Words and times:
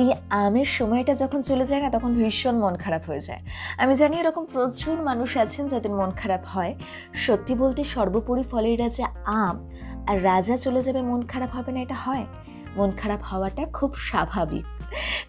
এই 0.00 0.08
আমের 0.44 0.68
সময়টা 0.78 1.12
যখন 1.22 1.40
চলে 1.50 1.64
যায় 1.70 1.82
না, 1.84 1.88
তখন 1.96 2.10
ভীষণ 2.14 2.56
মন 2.64 2.74
খারাপ 2.84 3.02
হয়ে 3.08 3.22
যায়। 3.28 3.42
আমি 3.82 3.94
জানি 3.96 4.14
এরকম 4.22 4.44
প্রচুর 4.54 4.96
মানুষ 5.02 5.30
আছেন 5.44 5.64
যাদের 5.72 5.92
মন 6.00 6.10
খারাপ 6.20 6.42
হয়। 6.54 6.72
সত্যি 7.26 7.52
বলতে 7.62 7.80
সর্বোপরি 7.94 8.44
ফলের 8.50 8.76
রাজা 8.80 9.06
আম, 9.44 9.56
আর 10.08 10.16
রাজা 10.30 10.54
চলে 10.56 10.80
যাবে 10.82 11.00
মন 11.10 11.20
খারাপ 11.32 11.50
হবে 11.56 11.70
না, 11.74 11.80
এটা 11.86 11.96
হয়? 12.04 12.24
মন 12.76 12.90
খারাপ 12.90 13.20
হওয়াটা 13.22 13.66
খুব 13.72 13.94
স্বাভাবিক। 13.94 14.64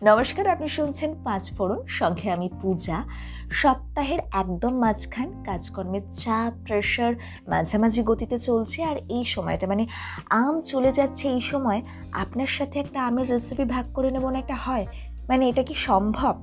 নমস্কার, 0.03 0.47
আপনি 0.47 0.69
শুনছেন 0.69 1.23
পাঁচ 1.23 1.51
ফোড়ন, 1.57 1.85
সঙ্গে 1.87 2.31
আমি 2.31 2.49
পূজা। 2.61 3.03
সপ্তাহের 3.51 4.19
একদম 4.33 4.73
মাঝখান 4.73 5.43
কাজকর্মের 5.45 6.01
চাপ 6.11 6.53
প্রেশার 6.65 7.13
মাঝামাঝি 7.47 8.03
গতিতে 8.03 8.39
চলছে 8.39 8.83
আর 8.83 8.95
এই 9.09 9.25
সময়টা 9.25 9.67
মানে 9.67 9.87
আম 10.29 10.61
চলে 10.61 10.91
যাচ্ছে 10.91 11.27
এই 11.27 11.41
সময় 11.41 11.81
আপনার 12.11 12.47
সাথে 12.47 12.79
একটা 12.79 13.05
আমের 13.05 13.29
রেসিপি 13.29 13.63
ভাগ 13.63 13.85
করে 13.93 14.11
নেব 14.11 14.29
না 14.29 14.39
একটা 14.39 14.55
হয়? 14.55 14.85
মানে 15.29 15.49
এটা 15.49 15.63
কি 15.63 15.73
সম্ভব? 15.73 16.33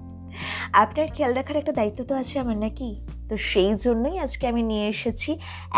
আপনার 0.73 1.07
খেয়াল 1.15 1.35
রাখার 1.35 1.57
একটা 1.57 1.73
দায়িত্ব 1.73 2.05
তো 2.05 2.15
আছে 2.15 2.39
আমার 2.39 2.57
নাকি? 2.57 3.18
তো 3.29 3.35
সেই 3.51 3.71
জন্যই 3.85 4.17
আজকে 4.25 4.45
আমি 4.53 4.63
নিয়ে 4.71 4.87
এসেছি 4.95 5.31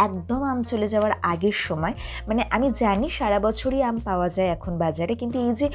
একদম 0.07 0.41
আম 0.51 0.59
চলে 0.71 0.87
যাওয়ার 0.93 1.13
আগের 1.33 1.57
সময়। 1.67 1.95
মানে 2.29 2.43
আমি 2.55 2.69
জানি 2.83 3.07
সারা 3.19 3.39
বছরই 3.47 3.81
আম 3.89 3.97
পাওয়া 4.09 4.29
যায় 4.37 4.49
এখন 4.57 4.73
বাজারে, 4.85 5.15
কিন্তু 5.21 5.37
এই 5.47 5.53
যে 5.61 5.67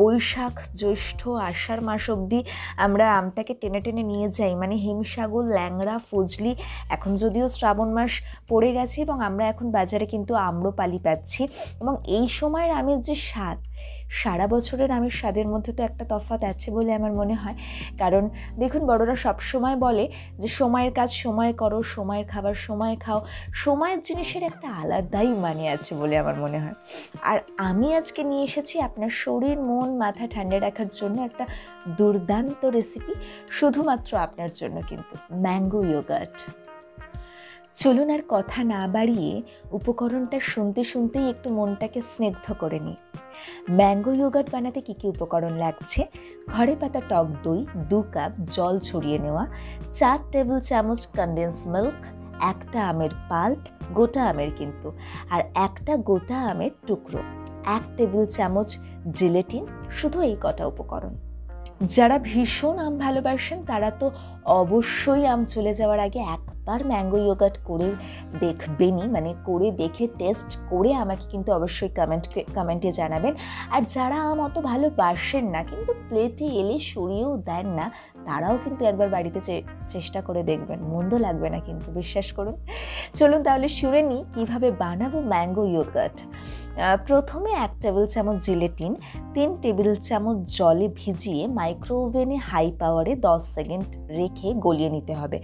বৈশাখ, 0.00 0.54
জ্যৈষ্ঠ, 0.80 1.20
আষাঢ় 1.48 1.82
মাস 1.88 2.04
অবধি 2.14 2.40
আমরা 2.84 3.06
আমটাকে 3.18 3.52
টেনে 3.60 3.80
টেনে 3.84 4.02
নিয়ে 4.12 4.28
যাই 4.38 4.52
মানে 4.62 4.74
হিমসাগর, 4.84 5.44
ল্যাংড়া, 5.56 5.96
ফজলি, 6.08 6.52
এখন 6.94 7.10
যদিও 7.22 7.46
শ্রাবণ 7.56 7.88
মাস 7.96 8.12
পড়ে 8.50 8.70
গেছে 8.76 8.96
এবং 9.06 9.16
আমরা 9.28 9.44
এখন 9.52 9.66
বাজারে 9.76 10.06
কিন্তু 10.12 10.32
আম্রপালি 10.48 10.98
পাচ্ছি। 11.06 11.42
এবং 11.82 11.94
এই 12.16 12.26
সময়ের 12.38 12.72
আমের 12.80 12.98
যে 13.08 13.14
স্বাদ 13.28 13.58
সারা 14.10 14.46
বছরের 14.46 14.90
আমের 14.90 15.10
স্বাদের 15.10 15.48
মধ্যে 15.48 15.72
তো 15.72 15.82
একটা 15.82 16.04
তফাৎ 16.08 16.44
আছে 16.44 16.70
বলে 16.70 16.94
আমার 16.94 17.12
মনে 17.12 17.34
হয়। 17.34 17.54
কারণ 17.98 18.28
দেখুন, 18.58 18.86
বড়রা 18.86 19.16
সব 19.16 19.40
সময় 19.40 19.76
বলে 19.76 20.08
যে, 20.38 20.48
সময়ের 20.48 20.92
কাজ 20.92 21.12
সময় 21.12 21.52
করো, 21.52 21.82
সময়ের 21.82 22.26
খাবার 22.26 22.54
সময় 22.54 22.96
খাও। 22.96 23.24
সময়ের 23.54 24.02
জিনিসের 24.02 24.42
একটা 24.42 24.68
আলাদাই 24.68 25.26
মানে 25.26 25.68
আছে 25.68 25.94
বলে 25.94 26.18
আমার 26.18 26.34
মনে 26.34 26.58
হয়। 26.58 26.74
আর 27.22 27.38
আমি 27.56 27.94
আজকে 27.94 28.24
নিয়ে 28.24 28.44
এসেছি 28.44 28.80
আপনার 28.80 29.08
শরীর, 29.08 29.58
মন, 29.60 29.96
মাথা 29.96 30.28
ঠান্ডা 30.30 30.60
রাখার 30.60 30.88
জন্য 30.88 31.22
একটা 31.22 31.46
দুর্দান্ত 31.88 32.64
রেসিপি 32.64 33.14
শুধুমাত্র 33.50 34.16
আপনার 34.16 34.48
জন্য 34.54 34.80
কিন্তু 34.88 35.16
ম্যাঙ্গো 35.32 35.82
ইয়োগার্ট 35.84 36.42
চলুন 37.74 38.10
আর 38.10 38.18
কথা 38.28 38.64
না 38.64 38.88
বাড়িয়ে 38.88 39.42
উপকরণটা 39.70 40.40
শুনতে 40.40 40.84
শুনতেই 40.84 41.28
একটু 41.30 41.50
মনটাকে 41.50 42.02
স্নিগ্ধ 42.02 42.52
করে 42.52 42.78
নিই। 42.78 42.96
ম্যাঙ্গো 43.70 44.12
ইয়োগার্ট 44.12 44.50
বানাতে 44.52 44.80
কী 44.80 44.94
কী 44.94 45.08
উপকরণ 45.08 45.52
লাগছে? 45.56 46.04
ঘরে 46.48 46.76
পাতা 46.76 47.00
টক 47.08 47.26
দই, 47.42 47.66
দু 47.90 48.02
কাপ 48.02 48.32
জল 48.46 48.78
ছড়িয়ে 48.78 49.18
নেওয়া, 49.18 49.46
চার 49.92 50.18
টেবিল 50.32 50.60
চামচ 50.60 51.06
কনডেন্স 51.06 51.66
মিল্ক 51.66 51.98
একটা 52.40 52.88
আমের 52.88 53.10
পাল্প 53.28 53.60
গোটা 53.92 54.22
আমের 54.24 54.50
কিন্তু, 54.56 54.92
আর 55.30 55.40
একটা 55.54 55.96
গোটা 55.96 56.38
আমের 56.40 56.70
টুকরো, 56.86 57.18
এক 57.64 57.82
টেবিল 57.96 58.26
চামচ 58.26 58.76
জিলেটিন 59.12 59.66
শুধু 59.90 60.20
এই 60.20 60.36
কটা 60.42 60.66
উপকরণ। 60.66 61.14
যারা 61.80 62.18
ভীষণ 62.18 62.78
আম 62.78 62.98
ভালোবাসেন, 62.98 63.64
তারা 63.64 63.90
তো 63.90 64.10
অবশ্যই 64.44 65.26
আম 65.26 65.44
চলে 65.44 65.74
যাওয়ার 65.74 66.00
আগে 66.00 66.20
একবার 66.64 66.84
ম্যাঙ্গো 66.92 67.18
ইয়োগার্ট 67.26 67.56
করে 67.68 67.88
দেখবেনই 68.44 69.06
মানে 69.16 69.30
করে 69.48 69.68
দেখে 69.82 70.04
টেস্ট 70.20 70.50
করে 70.70 70.90
আমাকে 71.04 71.24
কিন্তু 71.32 71.50
অবশ্যই 71.58 71.92
কমেন্ট 71.98 72.24
কমেন্টে 72.56 72.90
জানাবেন। 73.00 73.32
আর 73.74 73.82
যারা 73.94 74.18
আম 74.30 74.38
অত 74.46 74.56
ভালোবাসেন 74.70 75.44
না, 75.54 75.60
কিন্তু 75.70 75.90
প্লেটে 76.08 76.46
এলে 76.60 76.76
সরিয়েও 76.92 77.32
দেন 77.48 77.66
না, 77.78 77.86
তারাও 78.26 78.56
কিন্তু 78.64 78.82
একবার 78.90 79.08
বাড়িতে 79.14 79.40
চেষ্টা 79.94 80.20
করে 80.28 80.42
দেখবেন। 80.50 80.78
মন্দ 80.92 81.12
লাগবে 81.26 81.48
না 81.54 81.58
কিন্তু, 81.66 81.88
বিশ্বাস 82.00 82.28
করুন। 82.36 82.54
চলুন 83.18 83.40
তাহলে 83.46 83.68
শুনে 83.78 84.00
নিই 84.10 84.22
কীভাবে 84.34 84.68
বানাবো 84.82 85.18
ম্যাঙ্গো 85.32 85.64
ইয়োগার্ট। 85.72 86.18
প্রথমে 87.08 87.50
এক 87.64 87.72
টেবিল 87.82 88.04
চামচ 88.14 88.36
জিলেটিন 88.46 88.92
তিন 89.34 89.48
টেবিল 89.62 89.90
চামচ 90.08 90.38
জলে 90.58 90.86
ভিজিয়ে 91.00 91.42
মাইক্রোওভেনে 91.58 92.36
হাই 92.50 92.66
পাওয়ারে 92.80 93.12
দশ 93.26 93.42
সেকেন্ড 93.56 93.86
রেখে 94.18 94.48
গলিয়ে 94.64 94.90
নিতে 94.96 95.14
হবে। 95.20 95.38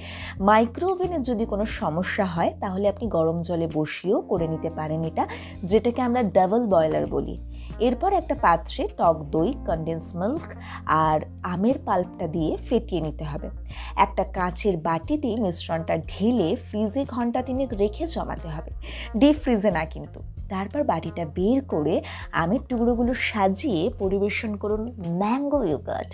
মাইক্রোওভেনে 0.48 1.09
যদি 1.18 1.44
কোনো 1.44 1.66
সমস্যা 1.66 2.24
হয়, 2.24 2.54
তাহলে 2.60 2.88
আপনি 2.88 3.08
গরম 3.08 3.42
জলে 3.42 3.66
বসিয়েও 3.74 4.20
করে 4.20 4.48
নিতে 4.48 4.70
পারেন 4.70 5.04
এটা, 5.04 5.26
যেটাকে 5.64 6.02
আমরা 6.02 6.22
ডাবল 6.22 6.66
বয়লার 6.66 7.06
বলি। 7.06 7.49
এরপর 7.78 8.10
একটা 8.12 8.34
পাত্রে 8.34 8.82
টক 8.98 9.16
দই 9.34 9.50
কন্ডেন্স 9.66 10.06
মিল্ক 10.20 10.46
আর 10.86 11.18
আমের 11.42 11.76
পাল্পটা 11.86 12.26
দিয়ে 12.26 12.56
ফেটিয়ে 12.56 13.00
নিতে 13.00 13.24
হবে। 13.24 13.48
একটা 13.96 14.24
কাঁচের 14.36 14.76
বাটিতে 14.76 15.30
মিশ্রণটা 15.36 15.94
ঢেলে 16.10 16.48
ফ্রিজে 16.66 17.02
ঘণ্টা 17.04 17.40
তিনেক 17.42 17.70
রেখে 17.72 18.04
জমাতে 18.06 18.48
হবে। 18.48 18.70
ডিপ 19.18 19.36
ফ্রিজে 19.42 19.70
না 19.70 19.84
কিন্তু। 19.84 20.20
তারপর 20.54 20.80
বাটিটা 20.84 21.24
বের 21.36 21.58
করে 21.64 21.94
আমের 22.32 22.62
টুকরোগুলো 22.68 23.12
সাজিয়ে 23.14 23.90
পরিবেশন 23.98 24.56
করুন 24.56 24.82
ম্যাঙ্গো 25.20 25.60
ইয়োগার্ট 25.64 26.10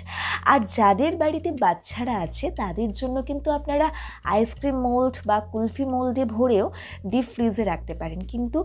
আর 0.53 0.61
যাদের 0.77 1.17
বাড়িতে 1.17 1.51
বাচ্চারা 1.65 2.15
আছে, 2.19 2.51
তাদের 2.51 2.91
জন্য 2.93 3.17
কিন্তু 3.23 3.49
আপনারা 3.51 3.87
আইসক্রিম 4.25 4.77
মোল্ড 4.81 5.15
বা 5.27 5.41
কুলফি 5.53 5.85
মোল্ডে 5.85 6.25
ভরেও 6.25 6.67
ডিপ 7.07 7.27
ফ্রিজে 7.35 7.65
রাখতে 7.65 7.95
পারেন। 7.95 8.21
কিন্তু 8.33 8.59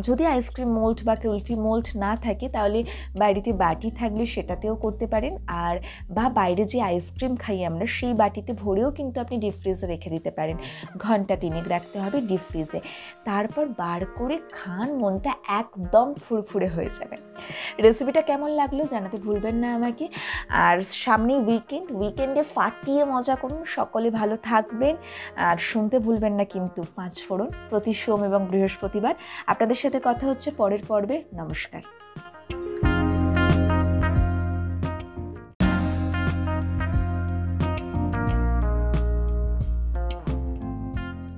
যদি 0.00 0.24
আইসক্রিম 0.26 0.70
মোল্ড 0.78 0.98
বা 1.04 1.14
কুলফি 1.14 1.54
মোল্ড 1.54 1.86
না 1.96 2.05
থাকে 2.14 2.48
তাহলে 2.48 2.84
বাড়িতে 3.16 3.52
বাটি 3.52 3.90
থাকলে 3.90 4.26
সেটাতেও 4.26 4.76
করতে 4.76 5.06
পারেন। 5.06 5.36
আর 5.46 5.80
বা 6.10 6.28
বাইরে 6.28 6.64
যে 6.64 6.82
আইসক্রিম 6.82 7.36
খাই 7.36 7.64
আমরা, 7.64 7.86
সেই 7.86 8.14
বাটিতে 8.14 8.52
ভরেও 8.52 8.90
কিন্তু 8.90 9.20
আপনি 9.20 9.38
ডিপ 9.38 9.54
ফ্রিজে 9.60 9.86
রেখে 9.86 10.10
দিতে 10.10 10.30
পারেন। 10.30 10.56
ঘণ্টা 10.98 11.36
তিনেক 11.36 11.68
রাখতে 11.68 11.98
হবে 11.98 12.20
ডিপ 12.20 12.40
ফ্রিজে 12.40 12.80
তারপর 13.24 13.66
বার 13.66 14.04
করে 14.04 14.38
খান, 14.52 14.94
মনটা 14.94 15.32
একদম 15.48 16.14
ফুরফুরে 16.14 16.66
হয়ে 16.66 16.88
যাবে। 16.88 17.16
রেসিপিটা 17.82 18.22
কেমন 18.22 18.50
লাগল 18.50 18.84
জানাতে 18.84 19.16
ভুলবেন 19.16 19.54
না 19.54 19.74
আমাকে। 19.74 20.08
আর 20.48 20.80
সামনে 20.80 21.36
উইকেন্ড 21.36 21.92
উইকেন্ডে 21.92 22.42
ফাটিয়ে 22.42 23.04
মজা 23.04 23.36
করুন। 23.36 23.64
সকলে 23.64 24.10
ভালো 24.10 24.36
থাকবেন। 24.36 24.96
আর 25.36 25.56
শুনতে 25.56 25.98
ভুলবেন 25.98 26.32
না 26.32 26.44
কিন্তু 26.44 26.82
পাঁচ 26.96 27.22
ফোড়ন 27.22 27.50
প্রতি 27.70 27.92
সোম 27.92 28.24
এবং 28.24 28.46
বৃহস্পতিবার। 28.50 29.14
আপনাদের 29.46 29.76
সাথে 29.76 30.00
কথা 30.04 30.26
হচ্ছে 30.26 30.50
পরের 30.50 30.78
পর্বে। 30.88 31.24
নমস্কার। 31.34 31.95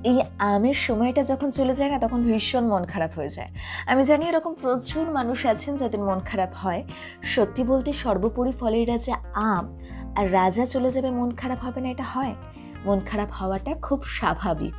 এই 0.08 0.16
আমের 0.54 0.78
সময়টা 0.86 1.22
যখন 1.30 1.48
চলে 1.58 1.74
যায় 1.78 1.90
না, 1.90 1.98
তখন 2.04 2.20
ভীষণ 2.28 2.64
মন 2.72 2.82
খারাপ 2.92 3.12
হয়ে 3.18 3.30
যায়। 3.36 3.50
আমি 3.90 4.02
জানি 4.04 4.24
এরকম 4.28 4.52
প্রচুর 4.62 5.04
মানুষ 5.18 5.38
আছেন 5.52 5.72
যাদের 5.76 6.00
মন 6.08 6.18
খারাপ 6.30 6.52
হয়। 6.62 6.82
সত্যি 7.34 7.62
বলতে 7.64 7.90
সর্বোপরি 8.02 8.52
ফলের 8.60 8.86
রাজা 8.88 9.14
আম, 9.34 9.64
আর 10.18 10.24
রাজা 10.32 10.64
চলে 10.66 10.90
যাবে 10.90 11.10
মন 11.18 11.30
খারাপ 11.40 11.60
হবে 11.66 11.80
না, 11.80 11.88
এটা 11.94 12.06
হয়? 12.14 12.34
মন 12.88 13.00
খারাপ 13.00 13.30
হওয়াটা 13.32 13.74
খুব 13.74 14.02
স্বাভাবিক। 14.02 14.74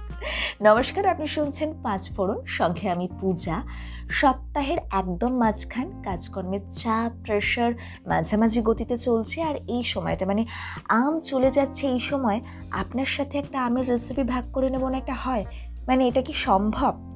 নমস্কার, 0.61 1.07
আপনি 1.07 1.27
শুনছেন 1.27 1.73
পাঁচ 1.83 2.09
ফোড়ন, 2.15 2.45
সঙ্গে 2.45 2.89
আমি 2.89 3.07
পূজা। 3.21 3.63
সপ্তাহের 4.09 4.77
একদম 4.91 5.37
মাঝখান 5.37 6.01
কাজকর্মের 6.03 6.59
চাপ 6.71 7.11
প্রেশার 7.25 7.73
মাঝামাঝি 8.07 8.61
গতিতে 8.61 8.97
চলছে 8.97 9.43
আর 9.43 9.55
এই 9.55 9.83
সময়টা 9.83 10.25
মানে 10.25 10.45
আম 10.89 11.19
চলে 11.19 11.51
যাচ্ছে 11.51 11.87
এই 11.87 11.99
সময় 11.99 12.39
আপনার 12.71 13.05
সাথে 13.05 13.37
একটা 13.37 13.57
আমের 13.65 13.89
রেসিপি 13.89 14.23
ভাগ 14.23 14.43
করে 14.53 14.69
নেব 14.69 14.87
না 14.87 14.97
একটা 14.97 15.13
হয়? 15.13 15.45
মানে 15.87 16.07
এটা 16.07 16.21
কি 16.21 16.33
সম্ভব? 16.33 17.08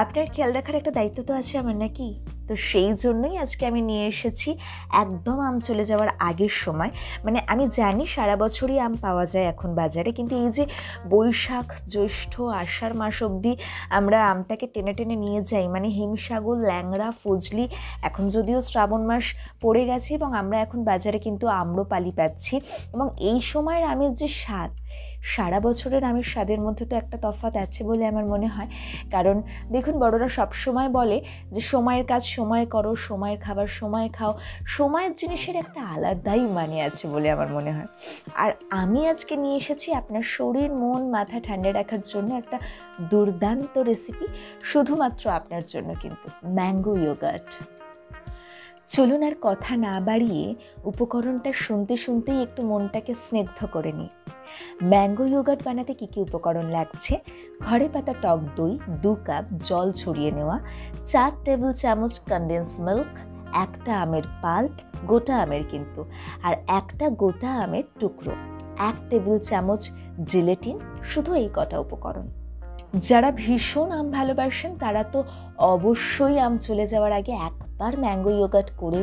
আপনার 0.00 0.26
খেয়াল 0.34 0.50
রাখার 0.56 0.76
একটা 0.80 0.92
দায়িত্ব 0.98 1.18
তো 1.28 1.32
আছে 1.40 1.54
আমার 1.62 1.76
নাকি? 1.84 2.08
তো 2.48 2.54
সেই 2.68 2.90
জন্যই 3.02 3.34
আজকে 3.44 3.62
আমি 3.70 3.80
নিয়ে 3.90 4.04
এসেছি 4.12 4.50
একদম 5.02 5.38
আম 5.48 5.56
চলে 5.66 5.84
যাওয়ার 5.90 6.10
আগের 6.28 6.54
সময়। 6.64 6.90
মানে 7.24 7.38
আমি 7.52 7.64
জানি 7.78 8.04
সারা 8.14 8.34
বছরই 8.42 8.78
আম 8.86 8.94
পাওয়া 9.04 9.24
যায় 9.32 9.46
এখন 9.52 9.70
বাজারে, 9.80 10.10
কিন্তু 10.18 10.34
এই 10.42 10.50
যে 10.56 10.64
বৈশাখ, 11.12 11.68
জ্যৈষ্ঠ, 11.92 12.32
আষাঢ় 12.62 12.94
মাস 13.00 13.16
অবধি 13.26 13.52
আমরা 13.98 14.18
আমটাকে 14.32 14.66
টেনে 14.74 14.92
টেনে 14.98 15.16
নিয়ে 15.24 15.40
যাই 15.50 15.66
মানে 15.74 15.88
হিমসাগর, 15.98 16.56
ল্যাংড়া, 16.70 17.08
ফজলি, 17.22 17.64
এখন 18.08 18.24
যদিও 18.34 18.58
শ্রাবণ 18.68 19.02
মাস 19.10 19.24
পড়ে 19.62 19.82
গেছে 19.90 20.10
এবং 20.18 20.30
আমরা 20.40 20.56
এখন 20.64 20.78
বাজারে 20.90 21.18
কিন্তু 21.26 21.44
আম্রপালি 21.62 22.12
পাচ্ছি। 22.18 22.54
এবং 22.94 23.06
এই 23.30 23.38
সময়ের 23.52 23.84
আমের 23.92 24.12
যে 24.20 24.28
স্বাদ 24.40 24.70
সারা 25.22 25.60
বছরের 25.60 26.04
আমের 26.04 26.22
স্বাদের 26.22 26.60
মধ্যে 26.60 26.84
তো 26.86 26.96
একটা 26.96 27.18
তফাৎ 27.22 27.56
আছে 27.56 27.84
বলে 27.84 28.06
আমার 28.06 28.26
মনে 28.26 28.46
হয়। 28.46 28.66
কারণ 29.10 29.42
দেখুন, 29.72 29.98
বড়রা 29.98 30.28
সব 30.28 30.52
সময় 30.52 30.88
বলে 30.88 31.20
যে, 31.52 31.60
সময়ের 31.60 32.04
কাজ 32.06 32.26
সময় 32.26 32.66
করো, 32.66 32.96
সময়ের 32.96 33.38
খাবার 33.38 33.66
সময় 33.66 34.08
খাও। 34.08 34.38
সময়ের 34.66 35.14
জিনিসের 35.14 35.56
একটা 35.56 35.80
আলাদাই 35.82 36.40
মানে 36.40 36.82
আছে 36.82 37.08
বলে 37.08 37.30
আমার 37.30 37.48
মনে 37.48 37.72
হয়। 37.72 37.86
আর 38.34 38.52
আমি 38.70 39.08
আজকে 39.08 39.36
নিয়ে 39.36 39.56
এসেছি 39.56 39.92
আপনার 39.92 40.22
শরীর, 40.22 40.72
মন, 40.72 41.10
মাথা 41.10 41.40
ঠান্ডা 41.40 41.72
রাখার 41.72 42.00
জন্য 42.04 42.34
একটা 42.34 42.58
দুর্দান্ত 43.10 43.78
রেসিপি 43.78 44.26
শুধুমাত্র 44.62 45.30
আপনার 45.30 45.62
জন্য 45.66 45.94
কিন্তু, 46.00 46.48
ম্যাঙ্গো 46.48 46.96
ইয়োগার্ট। 46.96 47.54
চলুন 48.88 49.22
আর 49.22 49.34
কথা 49.42 49.76
না 49.76 50.00
বাড়িয়ে 50.00 50.54
উপকরণটা 50.84 51.52
শুনতে 51.52 51.96
শুনতেই 51.96 52.42
একটু 52.42 52.62
মনটাকে 52.62 53.14
স্নিগ্ধ 53.14 53.66
করে 53.66 53.92
নিই। 53.92 54.10
ম্যাঙ্গো 54.84 55.24
ইয়োগার্ট 55.24 55.60
বানাতে 55.64 55.94
কী 55.94 56.06
কী 56.06 56.20
উপকরণ 56.20 56.66
লাগছে? 56.70 57.14
ঘরে 57.60 57.88
পাতা 57.88 58.14
টক 58.22 58.40
দই, 58.56 58.78
দু 59.02 59.14
কাপ 59.14 59.44
জল 59.58 59.92
ছড়িয়ে 59.92 60.30
নেওয়া, 60.30 60.58
চার 61.04 61.32
টেবিল 61.44 61.72
চামচ 61.72 62.20
কনডেন্স 62.20 62.80
মিল্ক 62.80 63.12
একটা 63.52 64.00
আমের 64.00 64.22
পাল্প 64.42 64.74
গোটা 65.06 65.34
আমের 65.42 65.64
কিন্তু, 65.70 66.04
আর 66.42 66.54
একটা 66.68 67.10
গোটা 67.10 67.50
আমের 67.64 67.84
টুকরো, 68.00 68.32
এক 68.78 68.96
টেবিল 69.10 69.38
চামচ 69.38 69.90
জিলেটিন 70.26 70.78
শুধু 71.02 71.34
এই 71.34 71.48
কটা 71.54 71.78
উপকরণ। 71.78 72.26
যারা 73.08 73.30
ভীষণ 73.30 73.88
আম 73.92 74.10
ভালোবাসেন 74.10 74.72
তারা 74.76 75.02
তো 75.04 75.24
অবশ্যই 75.58 76.38
আম 76.38 76.58
চলে 76.58 76.86
যাওয়ার 76.86 77.12
আগে 77.12 77.32
একবার 77.76 77.96
ম্যাঙ্গো 78.04 78.30
ইয়োগার্ট 78.38 78.70
করে 78.82 79.02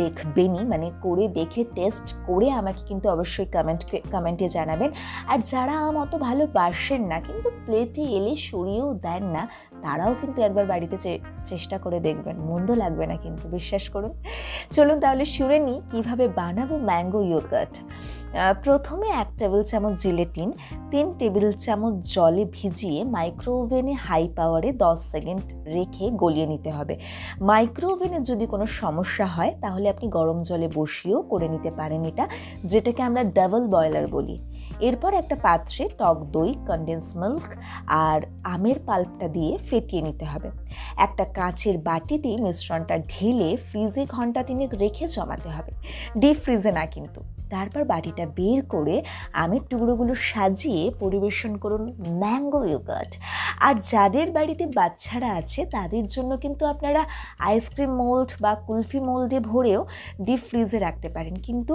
দেখবেনই 0.00 0.64
মানে 0.72 0.86
করে 1.04 1.24
দেখে 1.38 1.62
টেস্ট 1.76 2.06
করে 2.28 2.46
আমাকে 2.60 2.82
কিন্তু 2.90 3.06
অবশ্যই 3.14 3.48
কমেন্ট 3.54 3.82
কমেন্টে 4.14 4.46
জানাবেন। 4.56 4.90
আর 5.32 5.38
যারা 5.52 5.74
আম 5.86 5.96
অত 6.04 6.12
ভালোবাসেন 6.28 7.02
না, 7.10 7.18
কিন্তু 7.26 7.48
প্লেটে 7.64 8.04
এলে 8.18 8.32
সরিয়েও 8.48 8.88
দেন 9.06 9.22
না, 9.34 9.42
তারাও 9.84 10.12
কিন্তু 10.20 10.38
একবার 10.46 10.64
বাড়িতে 10.72 10.96
চেষ্টা 11.50 11.76
করে 11.84 11.98
দেখবেন। 12.06 12.36
মন্দ 12.48 12.68
লাগবে 12.82 13.04
না 13.10 13.16
কিন্তু, 13.24 13.44
বিশ্বাস 13.56 13.84
করুন। 13.94 14.12
চলুন 14.74 14.96
তাহলে 15.04 15.24
শুনে 15.36 15.58
নিই 15.66 15.78
কীভাবে 15.90 16.24
বানাবো 16.40 16.74
ম্যাঙ্গো 16.88 17.20
ইয়োগার্ট। 17.30 17.74
প্রথমে 18.64 19.06
এক 19.22 19.28
টেবিল 19.40 19.62
চামচ 19.70 19.94
জিলেটিন 20.02 20.48
তিন 20.92 21.06
টেবিল 21.20 21.48
চামচ 21.64 21.94
জলে 22.14 22.44
ভিজিয়ে 22.56 23.00
মাইক্রোওভেনে 23.16 23.94
হাই 24.06 24.24
পাওয়ারে 24.38 24.70
দশ 24.84 24.98
সেকেন্ড 25.12 25.44
রেখে 25.76 26.06
গলিয়ে 26.22 26.46
নিতে 26.52 26.70
হবে। 26.76 26.94
মাইক্রো 27.50 27.88
ওভেনে 28.10 28.30
যদি 28.30 28.46
কোনো 28.46 28.66
সমস্যা 28.82 29.26
হয়, 29.26 29.52
তাহলে 29.60 29.86
আপনি 29.88 30.06
গরম 30.08 30.38
জলে 30.42 30.68
বসিয়েও 30.74 31.20
করে 31.22 31.46
নিতে 31.48 31.70
পারেন 31.70 32.02
এটা, 32.04 32.24
যেটাকে 32.64 33.00
আমরা 33.02 33.22
ডাবল 33.36 33.62
বয়লার 33.66 34.06
বলি। 34.06 34.36
এরপর 34.80 35.12
একটা 35.14 35.36
পাত্রে 35.42 35.82
টক 35.98 36.18
দই 36.32 36.50
কন্ডেন্স 36.66 37.06
মিল্ক 37.16 37.46
আর 37.86 38.20
আমের 38.44 38.78
পাল্পটা 38.86 39.26
দিয়ে 39.28 39.52
ফেটিয়ে 39.58 40.02
নিতে 40.02 40.24
হবে। 40.24 40.48
একটা 40.96 41.24
কাঁচের 41.24 41.76
বাটিতে 41.78 42.30
মিশ্রণটা 42.36 42.96
ঢেলে 43.12 43.50
ফ্রিজে 43.68 44.04
ঘণ্টা 44.06 44.40
তিনেক 44.42 44.70
রেখে 44.74 45.04
জমাতে 45.08 45.48
হবে। 45.48 45.72
ডিপ 46.18 46.36
ফ্রিজে 46.36 46.72
না 46.72 46.84
কিন্তু। 46.86 47.20
তারপর 47.50 47.84
বাটিটা 47.84 48.24
বের 48.38 48.60
করে 48.66 48.96
আমের 49.32 49.62
টুকরোগুলো 49.70 50.12
সাজিয়ে 50.14 50.82
পরিবেশন 51.00 51.52
করুন 51.56 51.82
ম্যাঙ্গো 52.22 52.64
ইয়োগার্ট। 52.64 53.12
আর 53.60 53.74
যাদের 53.90 54.28
বাড়িতে 54.30 54.64
বাচ্চারা 54.66 55.30
আছে, 55.40 55.60
তাদের 55.66 56.04
জন্য 56.06 56.30
কিন্তু 56.36 56.62
আপনারা 56.66 57.02
আইসক্রিম 57.38 57.92
মোল্ড 57.94 58.30
বা 58.40 58.52
কুলফি 58.54 59.00
মোল্ডে 59.00 59.38
ভরেও 59.40 59.80
ডিপ 60.22 60.40
ফ্রিজে 60.48 60.78
রাখতে 60.78 61.08
পারেন। 61.08 61.34
কিন্তু 61.34 61.74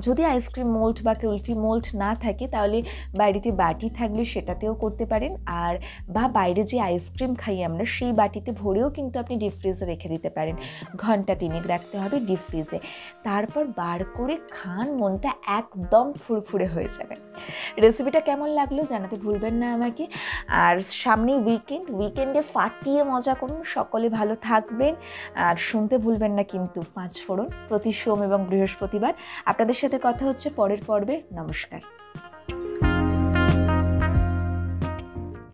যদি 0.00 0.22
আইসক্রিম 0.24 0.70
মোল্ড 0.72 0.98
বা 1.04 1.14
কুলফি 1.14 1.54
মোল্ড 1.54 1.86
না 1.94 2.10
থাকে, 2.14 2.44
তাহলে 2.46 2.78
বাড়িতে 3.16 3.50
বাটি 3.52 3.88
থাকলে 3.90 4.22
সেটাতেও 4.24 4.74
করতে 4.74 5.04
পারেন। 5.04 5.32
আর, 5.46 5.74
বা 6.08 6.28
বাইরে 6.28 6.62
যে 6.64 6.80
আইসক্রিম 6.80 7.32
খাই 7.34 7.64
আমরা, 7.64 7.84
সেই 7.84 8.12
বাটিতে 8.12 8.50
ভরেও 8.52 8.88
কিন্তু 8.90 9.16
আপনি 9.20 9.34
ডিপ 9.36 9.54
ফ্রিজে 9.60 9.84
রেখে 9.84 10.08
দিতে 10.08 10.30
পারেন। 10.30 10.56
ঘণ্টা 10.96 11.34
তিনেক 11.34 11.64
রাখতে 11.66 11.98
হবে 11.98 12.16
ডিপ 12.20 12.42
ফ্রিজে। 12.48 12.78
তারপর 13.22 13.64
বার 13.76 14.00
করে 14.14 14.34
খান 14.84 14.96
মনটা 14.96 15.30
একদম 15.60 16.06
ফুরফুরে 16.12 16.66
হয়ে 16.66 16.88
যাবে। 16.88 17.14
রেসিপিটা 17.80 18.20
কেমন 18.20 18.48
লাগল 18.48 18.78
জানাতে 18.82 19.16
ভুলবেন 19.16 19.54
না 19.54 19.66
আমাকে। 19.72 20.04
আর 20.64 20.74
সামনে 21.04 21.32
উইকেন্ড 21.46 21.86
উইকেন্ডে 21.90 22.42
ফাটিয়ে 22.54 23.02
মজা 23.02 23.34
করুন, 23.34 23.60
সকলে 23.76 24.08
ভালো 24.08 24.34
থাকবেন। 24.48 24.94
আর 25.34 25.56
শুনতে 25.56 25.94
ভুলবেন 25.98 26.32
না 26.32 26.42
কিন্তু 26.42 26.82
পাঁচ 26.94 27.12
ফোড়ন 27.24 27.48
প্রতি 27.68 27.92
সোম 27.92 28.18
এবং 28.22 28.40
বৃহস্পতিবার। 28.50 29.12
আপনাদের 29.46 29.74
সাথে 29.74 29.98
কথা 30.02 30.26
হচ্ছে 30.26 30.48
পরের 30.56 30.80
পর্বে। 30.86 31.14
নমস্কার। 31.32 31.80